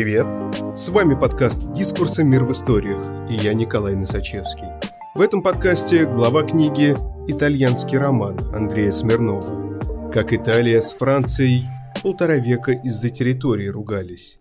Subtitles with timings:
[0.00, 0.28] Привет!
[0.78, 2.22] С вами подкаст «Дискурсы.
[2.22, 4.68] Мир в историях» и я Николай Носачевский.
[5.16, 6.94] В этом подкасте глава книги
[7.26, 10.12] «Итальянский роман» Андрея Смирнова.
[10.12, 11.64] Как Италия с Францией
[12.00, 14.38] полтора века из-за территории ругались.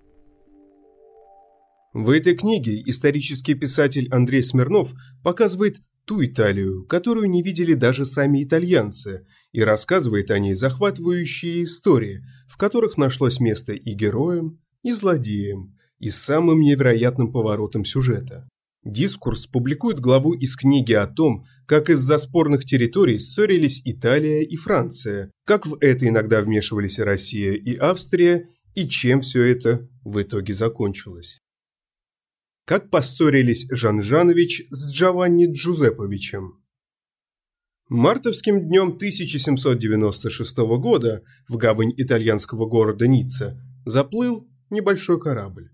[1.91, 8.43] В этой книге исторический писатель Андрей Смирнов показывает ту Италию, которую не видели даже сами
[8.43, 15.77] итальянцы, и рассказывает о ней захватывающие истории, в которых нашлось место и героям, и злодеем,
[15.99, 18.47] и самым невероятным поворотом сюжета.
[18.83, 25.31] Дискурс публикует главу из книги о том, как из-за спорных территорий ссорились Италия и Франция,
[25.45, 31.39] как в это иногда вмешивались Россия и Австрия, и чем все это в итоге закончилось.
[32.65, 36.63] Как поссорились Жан Жанович с Джованни Джузепповичем.
[37.89, 45.69] Мартовским днем 1796 года в гавань итальянского города Ницца заплыл небольшой корабль.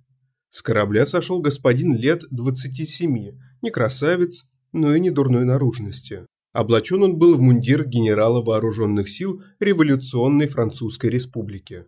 [0.50, 6.26] С корабля сошел господин лет 27, не красавец, но и не дурной наружности.
[6.52, 11.86] Облачен он был в мундир генерала вооруженных сил революционной Французской республики.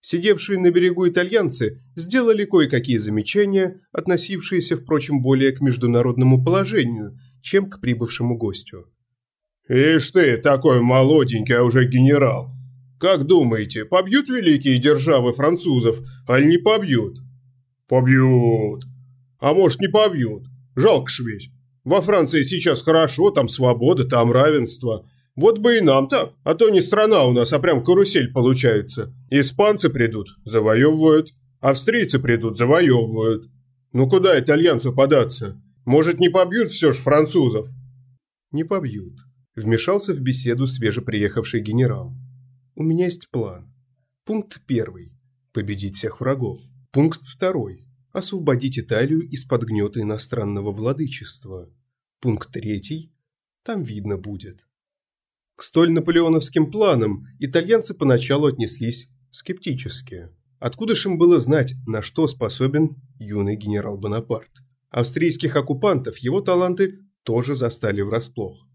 [0.00, 7.80] Сидевшие на берегу итальянцы сделали кое-какие замечания, относившиеся, впрочем, более к международному положению, чем к
[7.80, 8.86] прибывшему гостю.
[9.66, 12.53] «Ишь ты, такой молоденький, а уже генерал!
[13.04, 17.18] Как думаете, побьют великие державы французов, аль не побьют?
[17.86, 18.84] Побьют.
[19.38, 20.44] А может не побьют.
[20.74, 21.50] Жалко ж ведь.
[21.84, 25.06] Во Франции сейчас хорошо, там свобода, там равенство.
[25.36, 29.12] Вот бы и нам так, а то не страна у нас, а прям карусель получается.
[29.28, 31.34] Испанцы придут, завоевывают.
[31.60, 33.50] Австрийцы придут, завоевывают.
[33.92, 35.60] Ну куда итальянцу податься?
[35.84, 37.68] Может не побьют все ж французов?
[38.50, 39.18] Не побьют.
[39.54, 42.14] Вмешался в беседу свежеприехавший генерал.
[42.76, 43.72] У меня есть план.
[44.24, 45.12] Пункт первый–
[45.52, 46.60] победить всех врагов.
[46.90, 51.72] Пункт второй– освободить Италию из-под гнета иностранного владычества.
[52.20, 53.12] Пункт третий–
[53.62, 54.66] там видно будет.
[55.54, 60.30] К столь наполеоновским планам итальянцы поначалу отнеслись скептически.
[60.58, 64.50] Откуда ж им было знать, на что способен юный генерал Бонапарт?
[64.90, 68.66] Австрийских оккупантов его таланты тоже застали врасплох.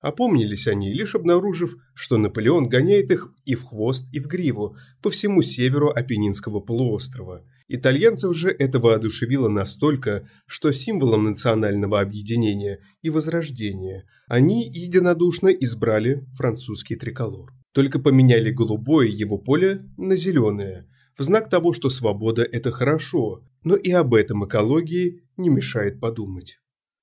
[0.00, 5.10] Опомнились они, лишь обнаружив, что Наполеон гоняет их и в хвост, и в гриву по
[5.10, 7.44] всему северу Апеннинского полуострова.
[7.66, 16.94] Итальянцев же это воодушевило настолько, что символом национального объединения и возрождения они единодушно избрали французский
[16.94, 17.52] триколор.
[17.72, 20.88] Только поменяли голубое его поле на зеленое,
[21.18, 26.58] в знак того, что свобода– это хорошо, но и об этом экологии не мешает подумать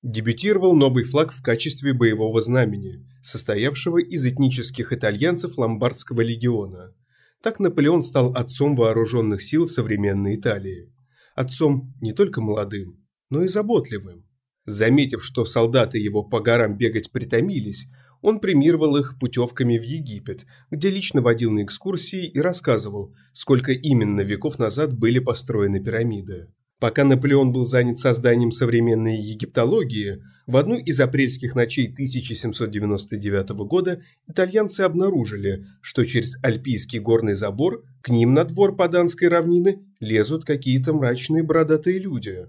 [0.06, 6.94] дебютировал новый флаг в качестве боевого знамени, состоявшего из этнических итальянцев Ломбардского легиона.
[7.42, 10.92] Так Наполеон стал отцом вооруженных сил современной Италии.
[11.34, 14.24] Отцом не только молодым, но и заботливым.
[14.64, 17.88] Заметив, что солдаты его по горам бегать притомились,
[18.22, 24.20] он премировал их путевками в Египет, где лично водил на экскурсии и рассказывал, сколько именно
[24.20, 26.48] веков назад были построены пирамиды.
[26.78, 34.82] Пока Наполеон был занят созданием современной египтологии, в одну из апрельских ночей 1799 года итальянцы
[34.82, 41.42] обнаружили, что через Альпийский горный забор к ним на двор Паданской равнины лезут какие-то мрачные
[41.42, 42.46] бородатые люди.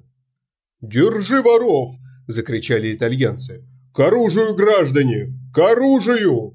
[0.81, 1.95] «Держи воров!»–
[2.27, 3.65] закричали итальянцы.
[3.93, 5.33] «К оружию, граждане!
[5.53, 6.53] К оружию!»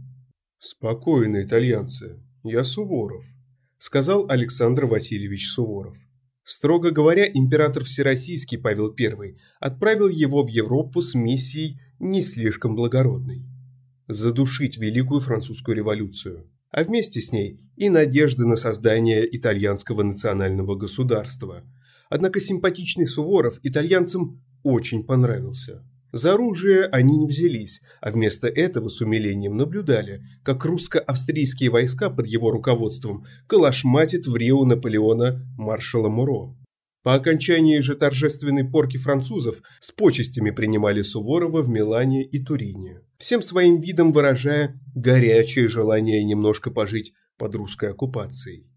[0.59, 3.25] «Спокойно, итальянцы, я Суворов»,–
[3.79, 5.97] сказал Александр Васильевич Суворов.
[6.45, 13.47] Строго говоря, император Всероссийский Павел I отправил его в Европу с миссией не слишком благородной–
[14.09, 21.63] задушить Великую Французскую революцию, а вместе с ней и надежды на создание итальянского национального государства.
[22.11, 25.85] Однако симпатичный Суворов итальянцам очень понравился.
[26.13, 32.27] За оружие они не взялись, а вместо этого с умилением наблюдали, как русско-австрийские войска под
[32.27, 36.55] его руководством калашматит в Рио Наполеона маршала Муро.
[37.03, 43.43] По окончании же торжественной порки французов с почестями принимали Суворова в Милане и Турине, всем
[43.43, 48.72] своим видом выражая горячее желание немножко пожить под русской оккупацией.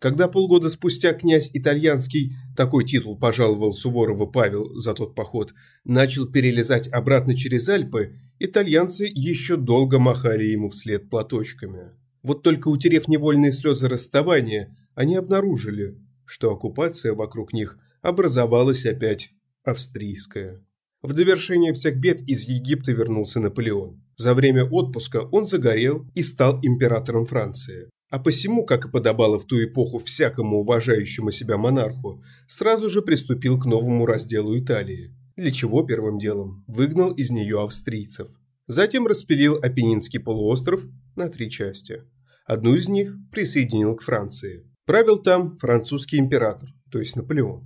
[0.00, 5.52] Когда полгода спустя князь Итальянский, такой титул пожаловал Суворова Павел за тот поход,
[5.84, 11.90] начал перелезать обратно через Альпы, итальянцы еще долго махали ему вслед платочками.
[12.22, 19.32] Вот только утерев невольные слезы расставания, они обнаружили, что оккупация вокруг них образовалась опять
[19.64, 20.64] австрийская.
[21.02, 24.02] В довершение всех бед из Египта вернулся Наполеон.
[24.16, 27.90] За время отпуска он загорел и стал императором Франции.
[28.10, 33.58] А посему, как и подобало в ту эпоху всякому уважающему себя монарху, сразу же приступил
[33.58, 38.28] к новому разделу Италии, для чего первым делом выгнал из нее австрийцев.
[38.66, 40.84] Затем распилил Апеннинский полуостров
[41.14, 42.02] на три части.
[42.44, 44.68] Одну из них присоединил к Франции.
[44.86, 47.64] Правил там французский император, то есть Наполеон.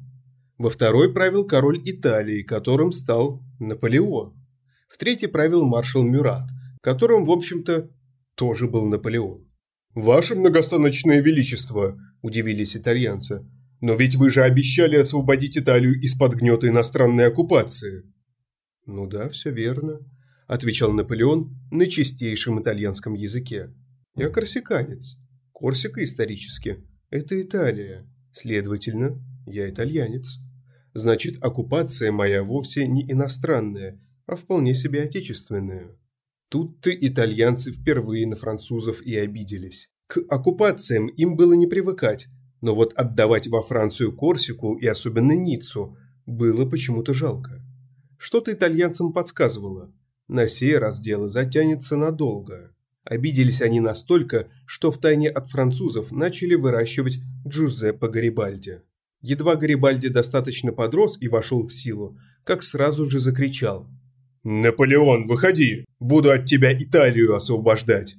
[0.59, 4.35] Во второй правил король Италии, которым стал Наполеон.
[4.89, 6.51] В третий правил маршал Мюрат,
[6.83, 7.91] которым, в общем-то,
[8.35, 9.47] тоже был Наполеон.
[9.95, 13.47] «Ваше многостаночное величество»,– удивились итальянцы,–
[13.81, 18.03] «но ведь вы же обещали освободить Италию из-под гнета иностранной оккупации».
[18.87, 20.01] «Ну да, все верно»,–
[20.49, 23.73] отвечал Наполеон на чистейшем итальянском языке.
[24.17, 25.17] «Я корсиканец.
[25.53, 28.05] Корсика исторически– это Италия.
[28.33, 30.41] Следовательно, я итальянец.
[30.93, 35.97] Значит, оккупация моя вовсе не иностранная, а вполне себе отечественная.
[36.55, 39.89] Тут-то итальянцы впервые на французов и обиделись.
[40.07, 42.29] К оккупациям им было не привыкать,
[42.61, 47.61] но вот отдавать во Францию Корсику и особенно Ниццу было почему-то жалко.
[48.19, 49.93] Что-то итальянцам подсказывало.
[50.29, 52.73] На сей раз дело затянется надолго.
[53.03, 58.83] Обиделись они настолько, что втайне от французов начали выращивать Джузеппе Гарибальди.
[59.23, 63.91] Едва Гарибальди достаточно подрос и вошел в силу, как сразу же закричал
[64.47, 65.87] «Наполеон, выходи!
[65.99, 68.17] Буду от тебя Италию освобождать!»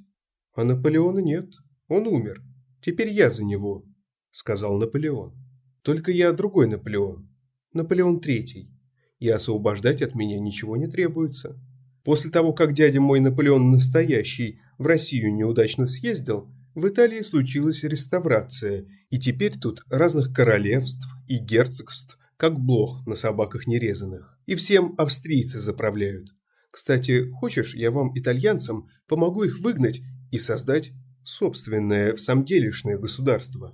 [0.56, 1.52] «А Наполеона нет.
[1.88, 2.42] Он умер.
[2.82, 3.86] Теперь я за него»,—
[4.32, 5.36] сказал Наполеон.
[5.84, 7.30] «Только я другой Наполеон.
[7.74, 8.72] Наполеон Третий.
[9.20, 11.62] И освобождать от меня ничего не требуется.
[12.04, 18.88] После того, как дядя мой Наполеон Настоящий в Россию неудачно съездил, в Италии случилась реставрация,
[19.12, 24.35] и теперь тут разных королевств и герцогств, как блох на собаках нерезанных.
[24.46, 26.30] И всем австрийцы заправляют.
[26.72, 30.02] Кстати, хочешь, я вам, итальянцам, помогу их выгнать
[30.32, 30.92] и создать
[31.24, 33.74] собственное в самом делешное государство?»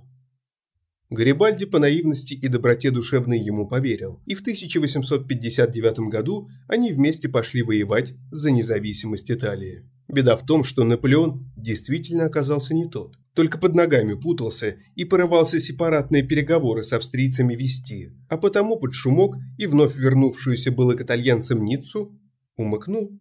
[1.12, 7.62] Гарибальди по наивности и доброте душевной ему поверил, и в 1859 году они вместе пошли
[7.62, 9.82] воевать за независимость Италии.
[10.08, 13.18] Беда в том, что Наполеон действительно оказался не тот.
[13.34, 19.36] Только под ногами путался и порывался сепаратные переговоры с австрийцами вести, а потому под шумок
[19.56, 22.18] и вновь вернувшуюся было к итальянцам Ниццу
[22.56, 23.18] умыкнул.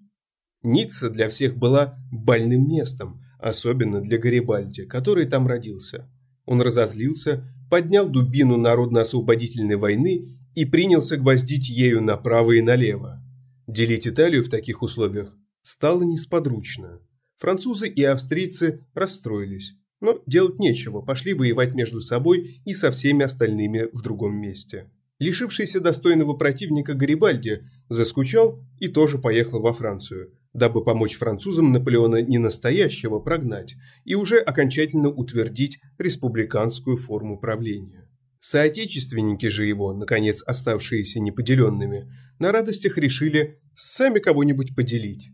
[0.63, 6.09] Ницца для всех была больным местом, особенно для Гарибальди, который там родился.
[6.45, 13.23] Он разозлился, поднял дубину народно-освободительной войны и принялся гвоздить ею направо и налево.
[13.65, 16.99] Делить Италию в таких условиях стало несподручно.
[17.37, 19.75] Французы и австрийцы расстроились.
[20.01, 24.89] Но делать нечего, пошли воевать между собой и со всеми остальными в другом месте.
[25.19, 32.39] Лишившийся достойного противника Гарибальди заскучал и тоже поехал во Францию, дабы помочь французам Наполеона не
[32.39, 38.09] настоящего прогнать и уже окончательно утвердить республиканскую форму правления.
[38.39, 45.29] Соотечественники же его, наконец оставшиеся неподеленными, на радостях решили сами кого-нибудь поделить.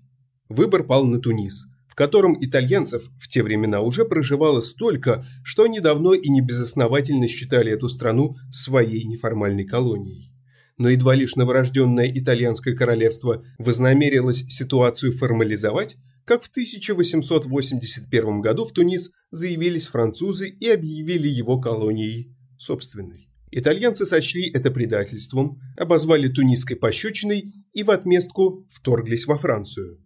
[0.49, 1.63] Выбор пал на Тунис–
[1.97, 7.71] котором итальянцев в те времена уже проживало столько, что они давно и не безосновательно считали
[7.71, 10.31] эту страну своей неформальной колонией.
[10.77, 19.11] Но едва лишь новорожденное итальянское королевство вознамерилось ситуацию формализовать, как в 1881 году в Тунис
[19.31, 23.27] заявились французы и объявили его колонией собственной.
[23.49, 29.97] Итальянцы сочли это предательством, обозвали тунисской пощечиной и в отместку вторглись во Францию.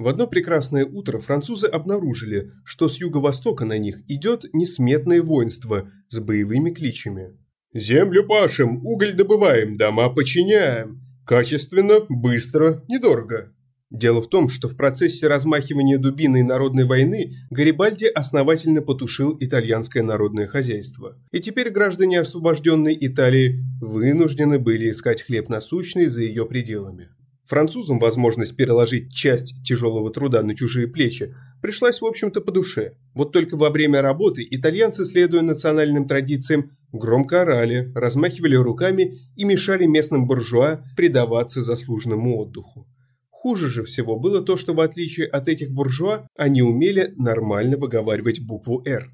[0.00, 6.18] В одно прекрасное утро французы обнаружили, что с юго-востока на них идет несметное воинство с
[6.18, 7.36] боевыми кличами.
[7.74, 11.02] «Землю пашем, уголь добываем, дома подчиняем.
[11.26, 13.52] Качественно, быстро, недорого».
[13.90, 20.46] Дело в том, что в процессе размахивания дубиной народной войны Гарибальди основательно потушил итальянское народное
[20.46, 21.18] хозяйство.
[21.30, 27.10] И теперь граждане освобожденной Италии вынуждены были искать хлеб насущный за ее пределами.
[27.50, 32.92] Французам возможность переложить часть тяжелого труда на чужие плечи пришлась, в общем-то, по душе.
[33.12, 39.86] Вот только во время работы итальянцы, следуя национальным традициям, громко орали, размахивали руками и мешали
[39.86, 42.86] местным буржуа предаваться заслуженному отдыху.
[43.30, 48.38] Хуже же всего было то, что в отличие от этих буржуа, они умели нормально выговаривать
[48.38, 49.10] букву «Р».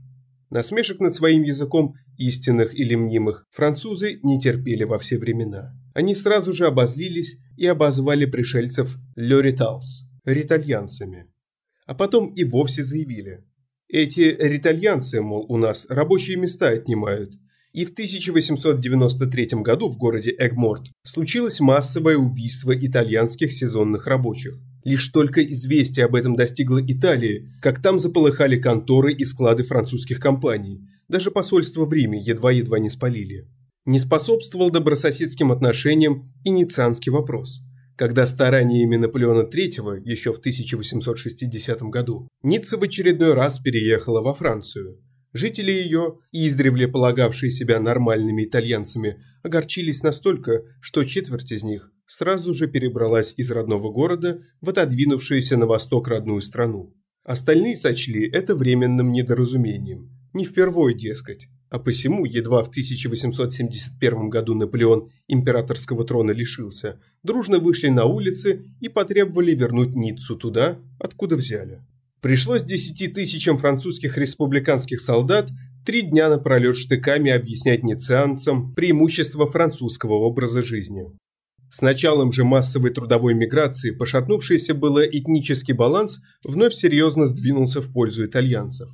[0.50, 6.52] Насмешек над своим языком, истинных или мнимых, французы не терпели во все времена они сразу
[6.52, 11.26] же обозлились и обозвали пришельцев «лёриталс»– ритальянцами.
[11.86, 13.46] А потом и вовсе заявили.
[13.88, 17.32] Эти ритальянцы, мол, у нас рабочие места отнимают.
[17.72, 24.60] И в 1893 году в городе Эгморт случилось массовое убийство итальянских сезонных рабочих.
[24.86, 30.80] Лишь только известие об этом достигло Италии, как там заполыхали конторы и склады французских компаний.
[31.08, 33.48] Даже посольство в Риме едва-едва не спалили.
[33.84, 37.62] Не способствовал добрососедским отношениям и ницанский вопрос.
[37.96, 45.00] Когда стараниями Наполеона III еще в 1860 году Ницца в очередной раз переехала во Францию.
[45.32, 52.66] Жители ее, издревле полагавшие себя нормальными итальянцами, огорчились настолько, что четверть из них сразу же
[52.66, 56.94] перебралась из родного города в отодвинувшуюся на восток родную страну.
[57.24, 60.10] Остальные сочли это временным недоразумением.
[60.32, 61.48] Не впервой, дескать.
[61.70, 68.88] А посему, едва в 1871 году Наполеон императорского трона лишился, дружно вышли на улицы и
[68.88, 71.80] потребовали вернуть Ниццу туда, откуда взяли.
[72.20, 75.50] Пришлось десяти тысячам французских республиканских солдат
[75.84, 81.06] три дня напролет штыками объяснять ниццианцам преимущество французского образа жизни.
[81.70, 88.24] С началом же массовой трудовой миграции пошатнувшийся было этнический баланс вновь серьезно сдвинулся в пользу
[88.24, 88.88] итальянцев.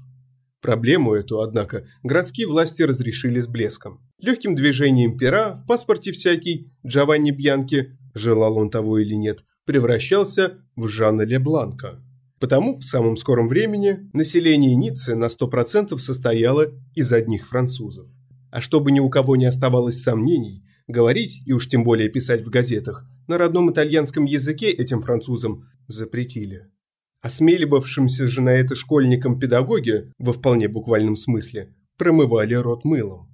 [0.63, 4.01] Проблему эту, однако, городские власти разрешили с блеском.
[4.19, 10.87] Легким движением пера в паспорте всякий Джованни Бьянки, желал он того или нет, превращался в
[10.89, 12.01] Жанна Лебланка.
[12.39, 18.07] Потому в самом скором времени население Ниццы на 100% состояло из одних французов.
[18.51, 22.51] А чтобы ни у кого не оставалось сомнений, говорить и уж тем более писать в
[22.51, 26.67] газетах на родном итальянском языке этим французам запретили.
[27.21, 33.29] Осмеливавшимся же на это школьникам педагоги, во вполне буквальном смысле, промывали рот мылом.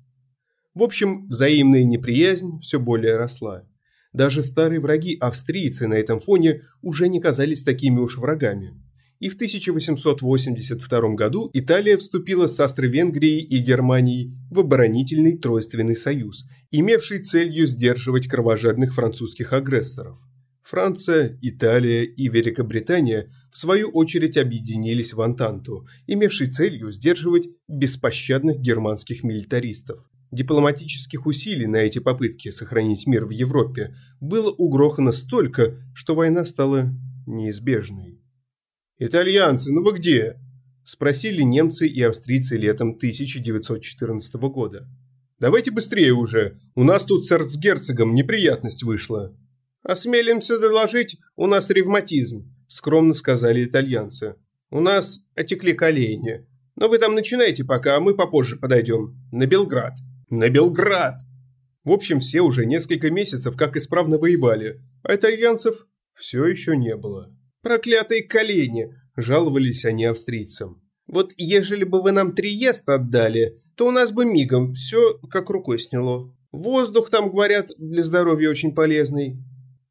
[0.75, 3.65] В общем, взаимная неприязнь все более росла.
[4.13, 8.75] Даже старые враги австрийцы на этом фоне уже не казались такими уж врагами.
[9.21, 17.21] И в 1882 году Италия вступила с Австро-Венгрией и Германией в оборонительный тройственный союз, имевший
[17.21, 20.19] целью сдерживать кровожадных французских агрессоров.
[20.63, 29.25] Франция, Италия и Великобритания в свою очередь объединились в Антанту, имевшей целью сдерживать беспощадных германских
[29.25, 30.05] милитаристов.
[30.31, 36.93] Дипломатических усилий на эти попытки сохранить мир в Европе было угрохано столько, что война стала
[37.27, 38.21] неизбежной.
[38.99, 40.37] «Итальянцы, ну вы где?»–
[40.85, 44.87] спросили немцы и австрийцы летом 1914 года.
[45.39, 49.37] «Давайте быстрее уже, у нас тут с эрцгерцогом неприятность вышла».
[49.83, 54.35] «Осмелимся доложить, у нас ревматизм»,– скромно сказали итальянцы.
[54.71, 56.47] «У нас отекли колени.
[56.77, 59.17] Но вы там начинайте пока, а мы попозже подойдем.
[59.33, 59.95] На Белград».
[60.31, 61.21] «На Белград!»
[61.85, 67.35] В общем, все уже несколько месяцев как исправно воевали, а итальянцев все еще не было.
[67.63, 70.83] «Проклятые колени!»– жаловались они австрийцам.
[71.07, 75.79] «Вот ежели бы вы нам Триест отдали, то у нас бы мигом все как рукой
[75.79, 76.35] сняло.
[76.51, 79.39] Воздух там, говорят, для здоровья очень полезный.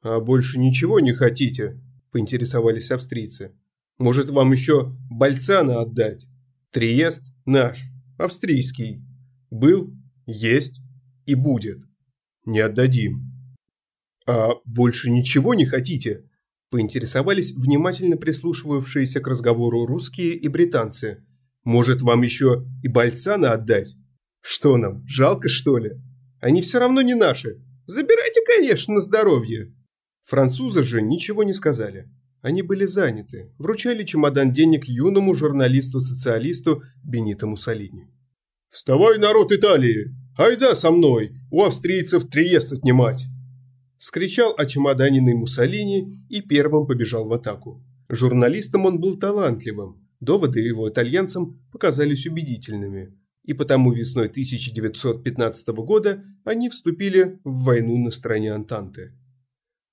[0.01, 1.79] «А больше ничего не хотите?»–
[2.11, 3.53] поинтересовались австрийцы.
[3.97, 6.27] «Может, вам еще Бальцана отдать?
[6.71, 7.79] Триест наш,
[8.17, 9.01] австрийский.
[9.49, 9.93] Был,
[10.25, 10.81] есть
[11.25, 11.79] и будет.
[12.45, 13.31] Не отдадим».
[14.25, 16.25] «А больше ничего не хотите?»–
[16.71, 21.23] поинтересовались внимательно прислушивавшиеся к разговору русские и британцы.
[21.67, 23.89] «Может, вам еще и Бальцана отдать?
[24.39, 26.01] Что нам, жалко, что ли?
[26.39, 27.61] Они все равно не наши.
[27.85, 29.75] Забирайте, конечно, на здоровье».
[30.23, 32.09] Французы же ничего не сказали.
[32.41, 38.07] Они были заняты, вручали чемодан денег юному журналисту-социалисту Бенито Муссолини.
[38.69, 40.15] «Вставай, народ Италии!
[40.37, 41.31] Айда со мной!
[41.51, 43.25] У австрийцев Триест отнимать!»
[43.97, 47.83] Скричал очемоданенный Муссолини и первым побежал в атаку.
[48.07, 56.69] Журналистом он был талантливым, доводы его итальянцам показались убедительными, и потому весной 1915 года они
[56.69, 59.13] вступили в войну на стороне Антанты.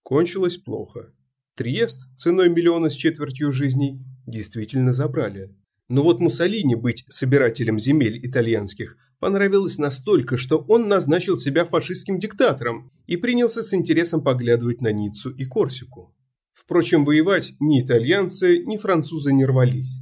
[0.02, 1.12] Кончилось плохо.
[1.56, 5.54] Триест ценой миллиона с четвертью жизней действительно забрали.
[5.88, 12.90] Но вот Муссолини быть собирателем земель итальянских понравилось настолько, что он назначил себя фашистским диктатором
[13.06, 16.14] и принялся с интересом поглядывать на Ниццу и Корсику.
[16.52, 20.00] Впрочем, воевать ни итальянцы, ни французы не рвались.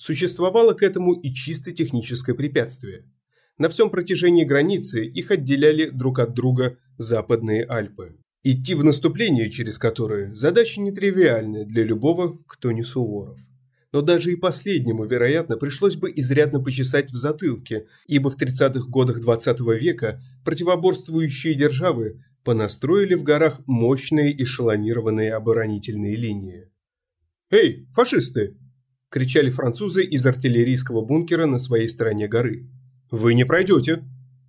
[0.00, 3.04] Существовало к этому и чисто техническое препятствие.
[3.58, 8.16] На всем протяжении границы их отделяли друг от друга Западные Альпы.
[8.42, 13.38] Идти в наступление через которые– задача нетривиальная для любого, кто не Суворов.
[13.92, 19.20] Но даже и последнему, вероятно, пришлось бы изрядно почесать в затылке, ибо в 30-х годах
[19.20, 26.70] 20 -го века противоборствующие державы понастроили в горах мощные эшелонированные оборонительные линии.
[27.50, 28.56] «Эй, фашисты!»–
[29.10, 32.68] кричали французы из артиллерийского бункера на своей стороне горы.
[33.10, 34.04] «Вы не пройдете!»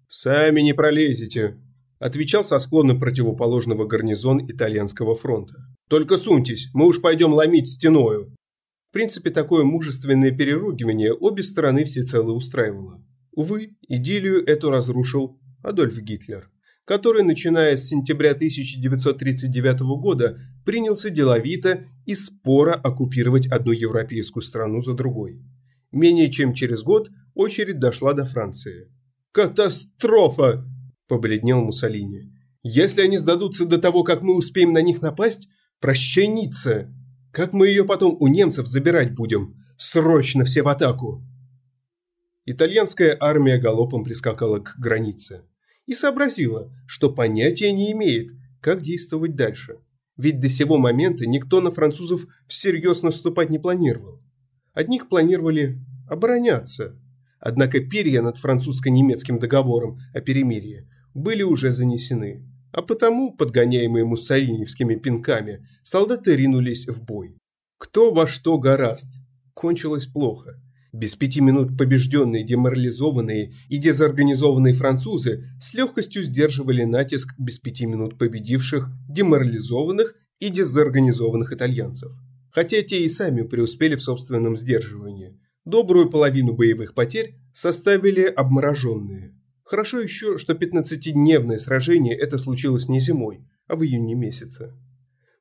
[0.07, 1.57] «Сами не пролезете!»
[2.01, 5.55] отвечал со склона противоположного гарнизон итальянского фронта.
[5.87, 8.33] Только суньтесь, мы уж пойдем ломить стеною».
[8.89, 13.03] В принципе, такое мужественное переругивание обе стороны всецело устраивало.
[13.33, 16.49] Увы, идиллию эту разрушил Адольф Гитлер,
[16.91, 24.93] который, начиная с сентября 1939 года, принялся деловито и споро оккупировать одну европейскую страну за
[24.93, 25.41] другой.
[25.93, 28.91] Менее чем через год очередь дошла до Франции.
[29.31, 30.65] «Катастрофа!»–
[31.07, 32.33] побледнел Муссолини.
[32.61, 35.47] «Если они сдадутся до того, как мы успеем на них напасть,
[35.79, 36.93] прощеница!
[37.31, 39.55] Как мы ее потом у немцев забирать будем?
[39.77, 41.23] Срочно все в атаку!»
[42.43, 45.43] Итальянская армия галопом прискакала к границе
[45.91, 48.29] и сообразила, что понятия не имеет,
[48.61, 49.79] как действовать дальше.
[50.15, 54.21] Ведь до сего момента никто на французов всерьез наступать не планировал.
[54.71, 56.97] Одних планировали обороняться.
[57.41, 62.41] Однако перья над французско-немецким договором о перемирии были уже занесены.
[62.71, 67.35] А потому, подгоняемые муссолиневскими пинками, солдаты ринулись в бой.
[67.77, 69.09] Кто во что гораст.
[69.53, 70.57] Кончилось плохо.
[70.93, 78.17] Без пяти минут побежденные, деморализованные и дезорганизованные французы с легкостью сдерживали натиск без пяти минут
[78.17, 82.11] победивших, деморализованных и дезорганизованных итальянцев.
[82.51, 85.39] Хотя те и сами преуспели в собственном сдерживании.
[85.63, 89.33] Добрую половину боевых потерь составили обмороженные.
[89.63, 94.73] Хорошо еще, что 15-дневное сражение это случилось не зимой, а в июне месяце.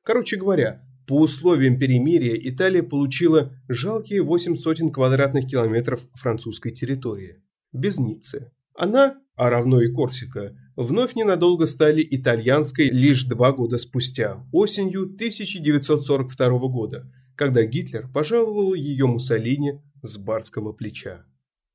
[0.03, 7.41] Короче говоря, по условиям перемирия Италия получила жалкие 8 сотен квадратных километров французской территории.
[7.73, 8.51] Без Ниццы.
[8.75, 16.49] Она, а равно и Корсика, вновь ненадолго стали итальянской лишь два года спустя, осенью 1942
[16.67, 21.25] года, когда Гитлер пожаловал ее Муссолини с барского плеча.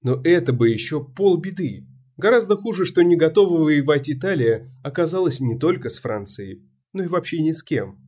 [0.02, 1.86] Но это бы еще полбеды.
[2.16, 7.42] Гораздо хуже, что не готова воевать Италия оказалась не только с Францией, но и вообще
[7.42, 8.05] ни с кем.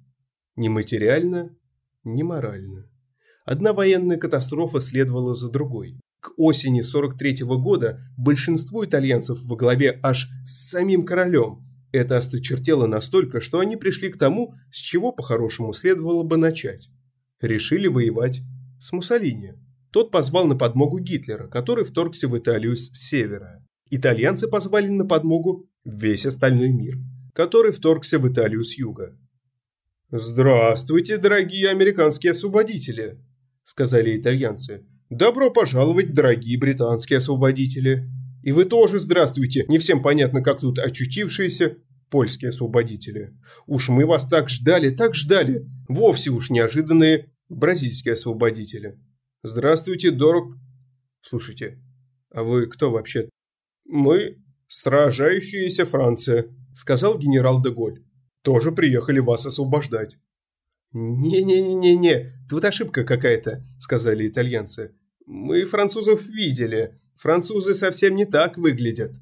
[0.58, 1.56] Ни материально,
[2.02, 2.90] ни морально.
[3.44, 6.00] Одна военная катастрофа следовала за другой.
[6.18, 12.88] К осени 43 -го года большинство итальянцев во главе аж с самим королем это осточертело
[12.88, 16.88] настолько, что они пришли к тому, с чего по-хорошему следовало бы начать.
[17.40, 18.40] Решили воевать
[18.80, 19.54] с Муссолини.
[19.92, 23.64] Тот позвал на подмогу Гитлера, который вторгся в Италию с севера.
[23.90, 26.96] Итальянцы позвали на подмогу весь остальной мир,
[27.32, 29.16] который вторгся в Италию с юга.
[30.10, 33.22] «Здравствуйте, дорогие американские освободители»,–
[33.64, 34.86] сказали итальянцы.
[35.10, 38.08] «Добро пожаловать, дорогие британские освободители.
[38.42, 41.76] И вы тоже здравствуйте, не всем понятно, как тут очутившиеся
[42.08, 43.34] польские освободители.
[43.66, 48.98] Уж мы вас так ждали, так ждали, вовсе уж неожиданные бразильские освободители.
[49.42, 50.56] Здравствуйте, дорог...
[51.20, 51.82] Слушайте,
[52.30, 53.28] а вы кто вообще?
[53.84, 58.07] Мы сражающаяся Франция, сказал генерал Деголь
[58.42, 60.16] тоже приехали вас освобождать».
[60.92, 64.94] «Не-не-не-не, тут ошибка какая-то»,– сказали итальянцы.
[65.26, 66.98] «Мы французов видели.
[67.16, 69.12] Французы совсем не так выглядят».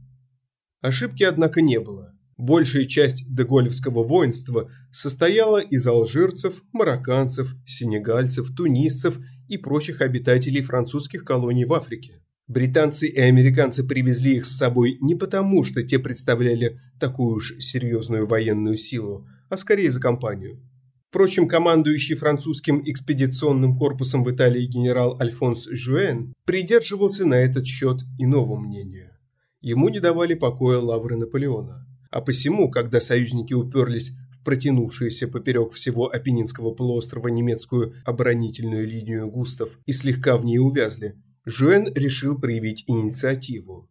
[0.81, 2.17] Ошибки, однако, не было.
[2.37, 11.65] Большая часть деголевского воинства состояла из алжирцев, марокканцев, сенегальцев, тунисцев и прочих обитателей французских колоний
[11.65, 12.23] в Африке.
[12.49, 18.27] Британцы и американцы привезли их с собой не потому, что те представляли такую уж серьезную
[18.27, 20.63] военную силу, а скорее за компанию.
[21.09, 28.57] Впрочем, командующий французским экспедиционным корпусом в Италии генерал Альфонс Жуэн придерживался на этот счет иного
[28.57, 29.19] мнения.
[29.61, 31.85] Ему не давали покоя лавры Наполеона.
[32.11, 39.71] А посему, когда союзники уперлись в протянувшуюся поперек всего Апеннинского полуострова немецкую оборонительную линию Густав
[39.87, 43.89] и слегка в ней увязли, Жуэн решил проявить инициативу.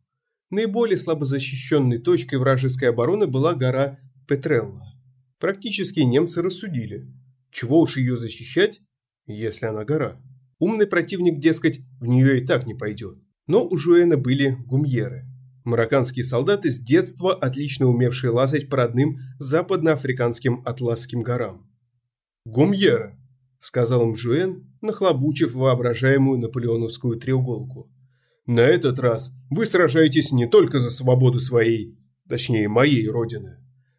[0.50, 4.94] Наиболее слабо защищенной точкой вражеской обороны была гора Петрелла.
[5.40, 7.08] Практически немцы рассудили,
[7.52, 8.82] чего уж ее защищать,
[9.26, 10.22] если она гора.
[10.60, 13.18] Умный противник, дескать, в нее и так не пойдет.
[13.48, 15.26] Но у Жуэна были гумьеры.
[15.64, 21.72] Марокканские солдаты с детства отлично умевшие лазать по родным западноафриканским атласским горам.
[22.46, 23.18] Гумьеры
[23.60, 27.92] сказал им Жуэн, нахлобучив воображаемую наполеоновскую треуголку.
[28.46, 31.98] «На этот раз вы сражаетесь не только за свободу своей,
[32.30, 33.58] точнее моей родины.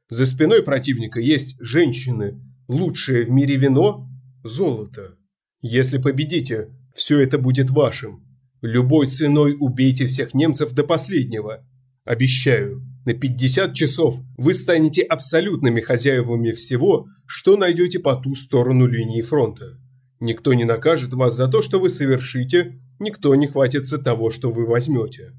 [0.08, 4.08] За спиной противника есть женщины, лучшее в мире вино–
[4.44, 5.16] золото.
[5.60, 8.24] Если победите, все это будет вашим.
[8.62, 11.64] Любой ценой убейте всех немцев до последнего.
[12.04, 19.22] Обещаю, на 50 часов вы станете абсолютными хозяевами всего, что найдете по ту сторону линии
[19.22, 19.78] фронта.
[20.18, 24.66] Никто не накажет вас за то, что вы совершите, никто не хватится того, что вы
[24.66, 25.32] возьмете.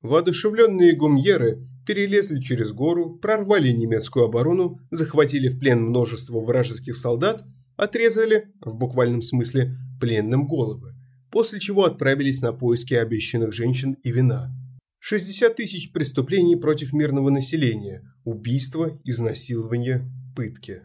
[0.00, 7.44] Воодушевленные гумьеры перелезли через гору, прорвали немецкую оборону, захватили в плен множество вражеских солдат,
[7.76, 10.94] отрезали, в буквальном смысле, пленным головы,
[11.30, 14.57] после чего отправились на поиски обещанных женщин и вина.
[15.00, 20.82] 60 тысяч преступлений против мирного населения, убийства, изнасилования, пытки.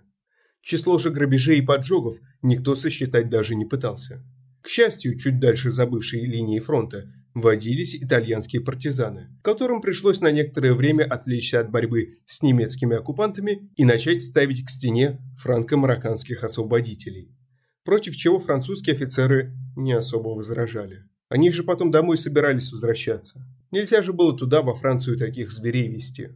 [0.62, 4.24] Число же грабежей и поджогов никто сосчитать даже не пытался.
[4.62, 11.04] К счастью, чуть дальше забывшей линии фронта водились итальянские партизаны, которым пришлось на некоторое время
[11.04, 17.36] отвлечься от борьбы с немецкими оккупантами и начать ставить к стене франко-марокканских освободителей,
[17.84, 21.04] против чего французские офицеры не особо возражали.
[21.28, 23.46] Они же потом домой собирались возвращаться.
[23.74, 26.30] Нельзя же было туда, во Францию, таких зверей вести.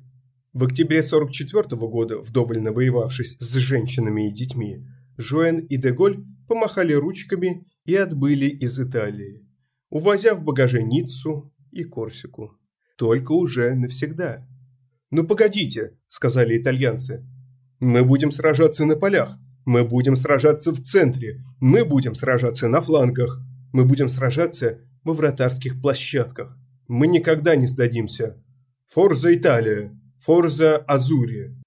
[0.53, 4.83] В октябре 44 года, вдоволь навоевавшись с женщинами и детьми,
[5.17, 9.47] Жуэн и Деголь помахали ручками и отбыли из Италии,
[9.91, 12.57] увозя в багаже Ниццу и Корсику.
[12.97, 14.47] Только уже навсегда.
[15.11, 17.23] «Ну погодите»,— сказали итальянцы.
[17.79, 23.39] «Мы будем сражаться на полях, мы будем сражаться в центре, мы будем сражаться на флангах,
[23.73, 26.57] мы будем сражаться во вратарских площадках.
[26.87, 28.41] Мы никогда не сдадимся.
[28.89, 31.57] Форза Италия, Форза Азури,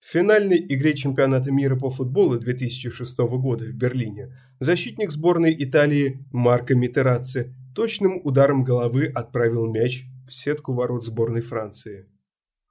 [0.00, 6.74] в финальной игре чемпионата мира по футболу 2006 года в Берлине защитник сборной Италии Марко
[6.74, 12.06] Митераци точным ударом головы отправил мяч в сетку ворот сборной Франции.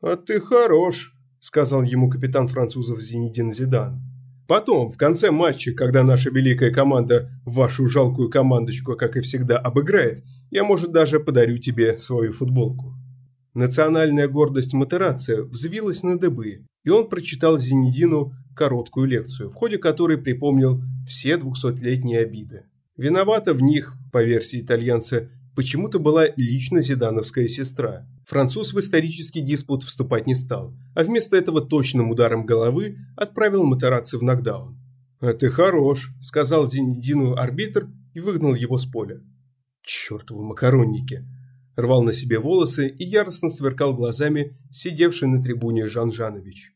[0.01, 4.01] «А ты хорош»,– сказал ему капитан французов Зинедин Зидан.
[4.47, 10.23] «Потом, в конце матча, когда наша великая команда вашу жалкую командочку, как и всегда, обыграет,
[10.51, 12.95] я, может, даже подарю тебе свою футболку».
[13.53, 20.17] Национальная гордость Матерация взвилась на дыбы, и он прочитал Зенедину короткую лекцию, в ходе которой
[20.17, 22.65] припомнил все двухсотлетние обиды.
[22.97, 28.05] Виновата в них, по версии итальянца, почему-то была лично зидановская сестра.
[28.25, 34.17] Француз в исторический диспут вступать не стал, а вместо этого точным ударом головы отправил Матераци
[34.17, 34.77] в нокдаун.
[35.19, 39.21] «А ты хорош»,– сказал Зенедину арбитр и выгнал его с поля.
[39.81, 41.25] «Чертовы макаронники!»
[41.79, 46.73] рвал на себе волосы и яростно сверкал глазами сидевший на трибуне Жан Жанович.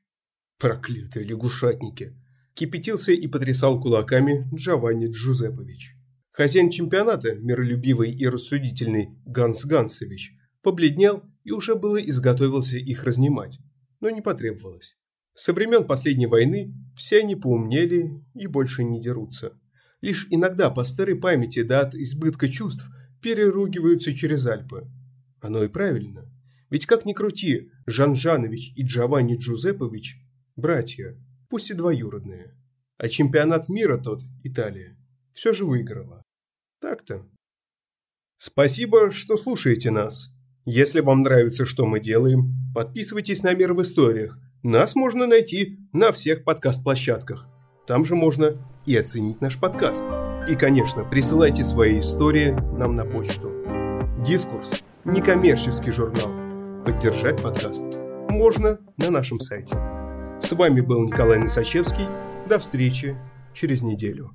[0.59, 2.17] Проклятые лягушатники!
[2.53, 5.95] Кипятился и потрясал кулаками Джованни Джузепович.
[6.31, 13.59] Хозяин чемпионата, миролюбивый и рассудительный Ганс Гансович, побледнел и уже было изготовился их разнимать,
[13.99, 14.97] но не потребовалось.
[15.35, 19.59] Со времен последней войны все они поумнели и больше не дерутся.
[20.03, 22.87] Лишь иногда по старой памяти да от избытка чувств–
[23.23, 24.85] переругиваются через Альпы.
[25.39, 26.29] Оно и правильно.
[26.69, 30.17] Ведь как ни крути, Жан Жанович и Джованни Джузепович–
[30.55, 31.17] братья,
[31.49, 32.53] пусть и двоюродные.
[32.97, 34.97] А чемпионат мира тот, Италия,
[35.31, 36.21] все же выиграла.
[36.81, 37.25] Так-то.
[38.37, 40.29] Спасибо, что слушаете нас.
[40.65, 44.37] Если вам нравится, что мы делаем, подписывайтесь на Мир в историях.
[44.63, 47.52] Нас можно найти на всех подкаст-площадках.
[47.85, 50.05] Там же можно и оценить наш подкаст.
[50.47, 53.51] И, конечно, присылайте свои истории нам на почту.
[54.25, 56.29] Дискурс– некоммерческий журнал.
[56.85, 57.83] Поддержать подкаст
[58.29, 59.75] можно на нашем сайте.
[60.39, 62.07] С вами был Николай Носачевский.
[62.47, 63.17] До встречи
[63.53, 64.31] через неделю.